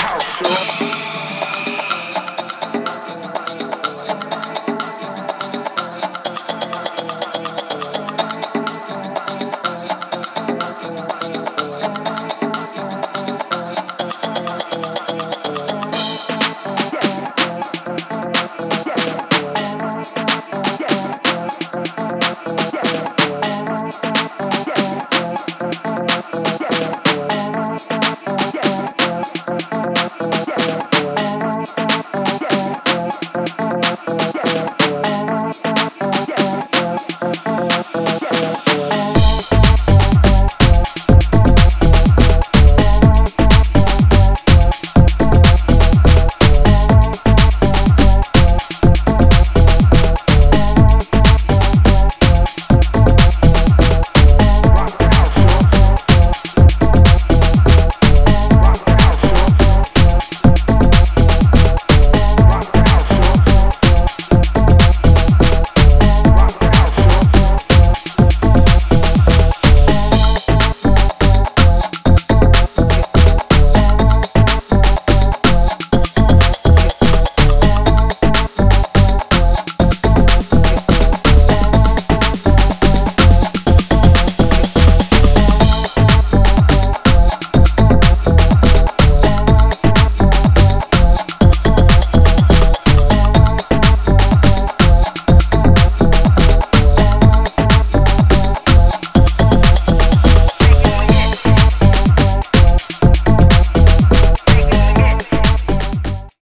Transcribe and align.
house, 0.00 0.40
girl. 0.40 1.19